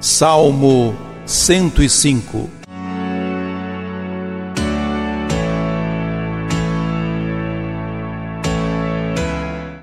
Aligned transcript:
Salmo 0.00 0.96
105 1.26 2.48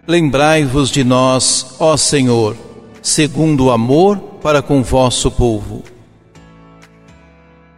Lembrai-vos 0.07 0.89
de 0.89 1.04
nós, 1.04 1.75
ó 1.80 1.95
Senhor, 1.95 2.57
segundo 3.00 3.66
o 3.66 3.71
amor 3.71 4.18
para 4.41 4.64
com 4.64 4.82
vosso 4.82 5.30
povo. 5.30 5.84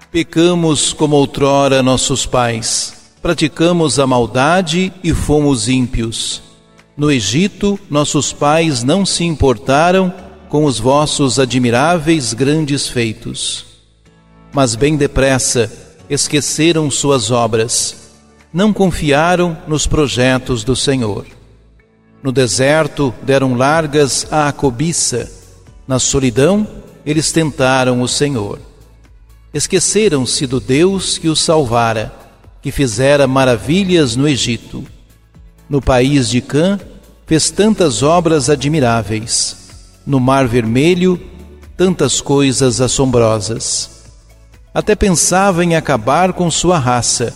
Pecamos 0.09 0.93
como 0.93 1.17
outrora 1.17 1.83
nossos 1.83 2.25
pais, 2.25 3.11
praticamos 3.21 3.99
a 3.99 4.07
maldade 4.07 4.93
e 5.03 5.13
fomos 5.13 5.67
ímpios. 5.67 6.41
No 6.95 7.11
Egito, 7.11 7.77
nossos 7.89 8.31
pais 8.31 8.81
não 8.81 9.05
se 9.05 9.25
importaram 9.25 10.29
com 10.49 10.65
os 10.65 10.79
vossos 10.79 11.39
admiráveis 11.39 12.33
grandes 12.33 12.87
feitos. 12.87 13.65
Mas 14.51 14.75
bem 14.75 14.97
depressa 14.97 15.71
esqueceram 16.09 16.89
suas 16.89 17.29
obras, 17.29 18.09
não 18.51 18.73
confiaram 18.73 19.55
nos 19.67 19.85
projetos 19.85 20.63
do 20.63 20.75
Senhor. 20.75 21.27
No 22.23 22.31
deserto 22.31 23.13
deram 23.21 23.53
largas 23.53 24.27
à 24.31 24.51
cobiça, 24.51 25.31
na 25.87 25.99
solidão 25.99 26.67
eles 27.05 27.31
tentaram 27.31 28.01
o 28.01 28.07
Senhor. 28.07 28.59
Esqueceram-se 29.53 30.47
do 30.47 30.59
Deus 30.59 31.19
que 31.19 31.29
os 31.29 31.41
salvara, 31.41 32.11
que 32.61 32.72
fizera 32.72 33.27
maravilhas 33.27 34.16
no 34.16 34.27
Egito. 34.27 34.83
No 35.69 35.80
país 35.80 36.27
de 36.27 36.41
Cã 36.41 36.80
fez 37.27 37.52
tantas 37.52 38.02
obras 38.02 38.50
admiráveis 38.50 39.58
no 40.09 40.19
Mar 40.19 40.47
Vermelho 40.47 41.22
tantas 41.78 42.20
coisas 42.20 42.81
assombrosas. 42.81 44.08
Até 44.73 44.95
pensava 44.95 45.64
em 45.64 45.75
acabar 45.75 46.34
com 46.34 46.50
sua 46.50 46.80
raça, 46.80 47.31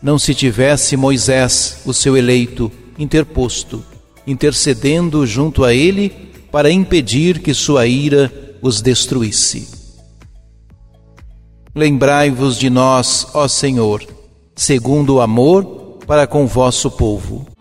não 0.00 0.20
se 0.20 0.32
tivesse 0.32 0.96
Moisés, 0.96 1.82
o 1.84 1.92
seu 1.92 2.16
eleito, 2.16 2.70
interposto, 2.96 3.84
intercedendo 4.24 5.26
junto 5.26 5.64
a 5.64 5.74
ele 5.74 6.10
para 6.52 6.70
impedir 6.70 7.40
que 7.40 7.52
sua 7.52 7.88
ira 7.88 8.32
os 8.62 8.80
destruísse. 8.80 9.68
Lembrai-vos 11.74 12.56
de 12.56 12.70
nós, 12.70 13.26
ó 13.34 13.48
Senhor, 13.48 14.06
segundo 14.54 15.16
o 15.16 15.20
amor 15.20 15.98
para 16.06 16.28
com 16.28 16.46
vosso 16.46 16.88
povo 16.88 17.51